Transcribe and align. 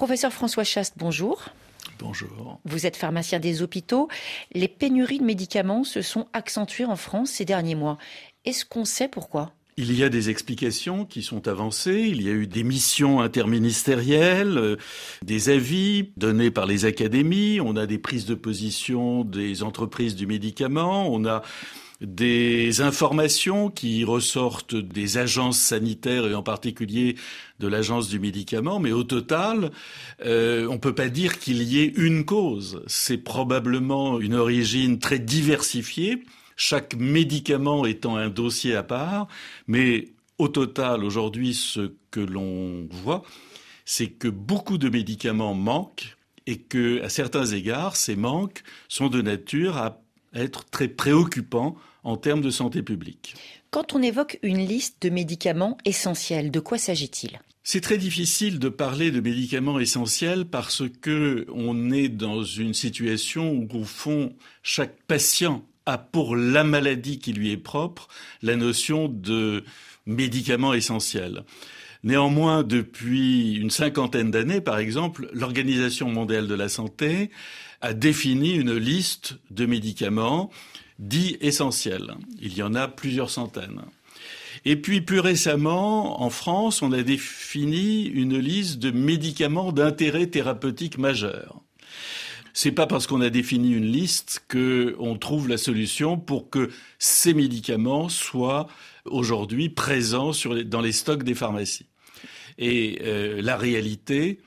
Professeur 0.00 0.32
François 0.32 0.64
Chaste, 0.64 0.94
bonjour. 0.96 1.50
Bonjour. 1.98 2.58
Vous 2.64 2.86
êtes 2.86 2.96
pharmacien 2.96 3.38
des 3.38 3.60
hôpitaux. 3.60 4.08
Les 4.54 4.66
pénuries 4.66 5.18
de 5.18 5.24
médicaments 5.24 5.84
se 5.84 6.00
sont 6.00 6.26
accentuées 6.32 6.86
en 6.86 6.96
France 6.96 7.32
ces 7.32 7.44
derniers 7.44 7.74
mois. 7.74 7.98
Est-ce 8.46 8.64
qu'on 8.64 8.86
sait 8.86 9.08
pourquoi? 9.08 9.52
Il 9.76 9.94
y 9.94 10.02
a 10.02 10.08
des 10.08 10.30
explications 10.30 11.04
qui 11.04 11.22
sont 11.22 11.48
avancées, 11.48 12.06
il 12.08 12.22
y 12.22 12.30
a 12.30 12.32
eu 12.32 12.46
des 12.46 12.64
missions 12.64 13.20
interministérielles, 13.20 14.56
euh, 14.56 14.76
des 15.20 15.50
avis 15.50 16.12
donnés 16.16 16.50
par 16.50 16.64
les 16.64 16.86
académies, 16.86 17.60
on 17.60 17.76
a 17.76 17.84
des 17.84 17.98
prises 17.98 18.24
de 18.24 18.34
position 18.34 19.22
des 19.22 19.62
entreprises 19.62 20.16
du 20.16 20.26
médicament, 20.26 21.12
on 21.12 21.26
a 21.26 21.42
des 22.00 22.80
informations 22.80 23.70
qui 23.70 24.04
ressortent 24.04 24.74
des 24.74 25.18
agences 25.18 25.58
sanitaires 25.58 26.26
et 26.26 26.34
en 26.34 26.42
particulier 26.42 27.16
de 27.58 27.68
l'agence 27.68 28.08
du 28.08 28.18
médicament, 28.18 28.80
mais 28.80 28.92
au 28.92 29.04
total, 29.04 29.70
euh, 30.24 30.66
on 30.68 30.74
ne 30.74 30.78
peut 30.78 30.94
pas 30.94 31.08
dire 31.08 31.38
qu'il 31.38 31.62
y 31.62 31.80
ait 31.80 31.92
une 31.96 32.24
cause. 32.24 32.82
C'est 32.86 33.18
probablement 33.18 34.18
une 34.18 34.34
origine 34.34 34.98
très 34.98 35.18
diversifiée 35.18 36.24
chaque 36.60 36.94
médicament 36.94 37.86
étant 37.86 38.16
un 38.16 38.28
dossier 38.28 38.76
à 38.76 38.82
part, 38.82 39.28
mais 39.66 40.08
au 40.36 40.48
total, 40.48 41.04
aujourd'hui, 41.04 41.54
ce 41.54 41.92
que 42.10 42.20
l'on 42.20 42.86
voit, 42.90 43.22
c'est 43.86 44.08
que 44.08 44.28
beaucoup 44.28 44.76
de 44.76 44.90
médicaments 44.90 45.54
manquent 45.54 46.18
et 46.46 46.58
que, 46.58 47.02
à 47.02 47.08
certains 47.08 47.46
égards, 47.46 47.96
ces 47.96 48.14
manques 48.14 48.62
sont 48.88 49.08
de 49.08 49.22
nature 49.22 49.78
à 49.78 50.02
être 50.34 50.66
très 50.66 50.88
préoccupants 50.88 51.76
en 52.04 52.16
termes 52.16 52.40
de 52.40 52.50
santé 52.50 52.82
publique. 52.82 53.34
Quand 53.70 53.94
on 53.94 54.02
évoque 54.02 54.38
une 54.42 54.66
liste 54.66 55.02
de 55.02 55.10
médicaments 55.10 55.78
essentiels, 55.84 56.50
de 56.50 56.60
quoi 56.60 56.78
s'agit-il? 56.78 57.40
C'est 57.62 57.82
très 57.82 57.98
difficile 57.98 58.58
de 58.58 58.68
parler 58.68 59.10
de 59.10 59.20
médicaments 59.20 59.78
essentiels 59.78 60.46
parce 60.46 60.82
que 61.02 61.46
on 61.54 61.90
est 61.90 62.08
dans 62.08 62.42
une 62.42 62.74
situation 62.74 63.52
où, 63.52 63.68
au 63.78 63.84
fond, 63.84 64.34
chaque 64.62 64.96
patient 65.06 65.64
a 65.86 65.98
pour 65.98 66.36
la 66.36 66.64
maladie 66.64 67.18
qui 67.18 67.32
lui 67.32 67.52
est 67.52 67.56
propre 67.56 68.08
la 68.42 68.56
notion 68.56 69.08
de 69.08 69.64
médicament 70.06 70.74
essentiel. 70.74 71.44
Néanmoins, 72.02 72.62
depuis 72.62 73.54
une 73.54 73.70
cinquantaine 73.70 74.30
d'années, 74.30 74.60
par 74.60 74.78
exemple, 74.78 75.28
l'Organisation 75.32 76.10
mondiale 76.10 76.46
de 76.46 76.54
la 76.54 76.68
santé 76.68 77.30
a 77.82 77.92
défini 77.92 78.54
une 78.54 78.74
liste 78.74 79.38
de 79.50 79.66
médicaments 79.66 80.50
dits 80.98 81.36
essentiels. 81.40 82.14
Il 82.40 82.56
y 82.56 82.62
en 82.62 82.74
a 82.74 82.88
plusieurs 82.88 83.30
centaines. 83.30 83.82
Et 84.64 84.76
puis 84.76 85.00
plus 85.00 85.20
récemment, 85.20 86.22
en 86.22 86.30
France, 86.30 86.82
on 86.82 86.92
a 86.92 87.02
défini 87.02 88.04
une 88.04 88.38
liste 88.38 88.78
de 88.78 88.90
médicaments 88.90 89.72
d'intérêt 89.72 90.26
thérapeutique 90.26 90.98
majeur. 90.98 91.62
C'est 92.52 92.72
pas 92.72 92.86
parce 92.86 93.06
qu'on 93.06 93.20
a 93.20 93.30
défini 93.30 93.72
une 93.72 93.90
liste 93.90 94.44
qu'on 94.50 95.16
trouve 95.16 95.48
la 95.48 95.56
solution 95.56 96.18
pour 96.18 96.50
que 96.50 96.68
ces 96.98 97.32
médicaments 97.32 98.08
soient 98.08 98.66
aujourd'hui 99.04 99.68
présents 99.68 100.32
dans 100.66 100.80
les 100.80 100.92
stocks 100.92 101.22
des 101.22 101.34
pharmacies. 101.34 101.86
Et 102.60 103.00
euh, 103.02 103.42
la 103.42 103.56
réalité, 103.56 104.38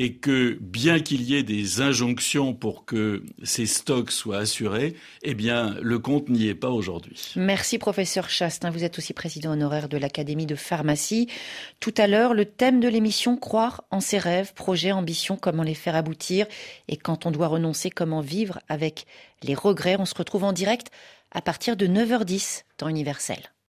et 0.00 0.14
que 0.14 0.56
bien 0.62 0.98
qu'il 0.98 1.22
y 1.22 1.36
ait 1.36 1.42
des 1.42 1.82
injonctions 1.82 2.54
pour 2.54 2.86
que 2.86 3.22
ces 3.42 3.66
stocks 3.66 4.10
soient 4.10 4.38
assurés, 4.38 4.96
eh 5.22 5.34
bien, 5.34 5.76
le 5.82 5.98
compte 5.98 6.30
n'y 6.30 6.48
est 6.48 6.54
pas 6.54 6.70
aujourd'hui. 6.70 7.34
Merci, 7.36 7.76
professeur 7.76 8.30
Chastin. 8.30 8.70
Vous 8.70 8.82
êtes 8.82 8.96
aussi 8.96 9.12
président 9.12 9.52
honoraire 9.52 9.90
de 9.90 9.98
l'Académie 9.98 10.46
de 10.46 10.54
pharmacie. 10.54 11.28
Tout 11.80 11.92
à 11.98 12.06
l'heure, 12.06 12.32
le 12.32 12.46
thème 12.46 12.80
de 12.80 12.88
l'émission, 12.88 13.36
croire 13.36 13.84
en 13.90 14.00
ses 14.00 14.16
rêves, 14.16 14.54
projets, 14.54 14.92
ambitions, 14.92 15.36
comment 15.36 15.62
les 15.62 15.74
faire 15.74 15.96
aboutir. 15.96 16.46
Et 16.88 16.96
quand 16.96 17.26
on 17.26 17.30
doit 17.30 17.48
renoncer, 17.48 17.90
comment 17.90 18.22
vivre 18.22 18.60
avec 18.68 19.04
les 19.42 19.54
regrets. 19.54 19.96
On 19.98 20.06
se 20.06 20.14
retrouve 20.14 20.44
en 20.44 20.54
direct 20.54 20.90
à 21.30 21.42
partir 21.42 21.76
de 21.76 21.86
9h10, 21.86 22.62
temps 22.78 22.88
universel. 22.88 23.50